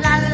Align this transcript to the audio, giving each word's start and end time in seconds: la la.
la 0.00 0.18
la. 0.28 0.33